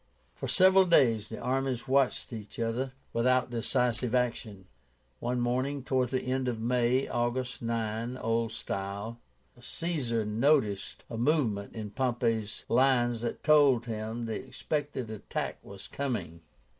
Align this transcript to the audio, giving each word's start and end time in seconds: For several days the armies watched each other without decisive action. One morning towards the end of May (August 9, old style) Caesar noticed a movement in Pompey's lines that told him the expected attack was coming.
For 0.33 0.47
several 0.47 0.85
days 0.85 1.29
the 1.29 1.37
armies 1.37 1.87
watched 1.87 2.33
each 2.33 2.57
other 2.57 2.93
without 3.13 3.51
decisive 3.51 4.15
action. 4.15 4.65
One 5.19 5.39
morning 5.39 5.83
towards 5.83 6.11
the 6.11 6.21
end 6.23 6.47
of 6.47 6.59
May 6.59 7.07
(August 7.07 7.61
9, 7.61 8.17
old 8.17 8.51
style) 8.51 9.19
Caesar 9.61 10.25
noticed 10.25 11.03
a 11.07 11.17
movement 11.19 11.75
in 11.75 11.91
Pompey's 11.91 12.65
lines 12.67 13.21
that 13.21 13.43
told 13.43 13.85
him 13.85 14.25
the 14.25 14.43
expected 14.43 15.11
attack 15.11 15.59
was 15.61 15.87
coming. 15.87 16.41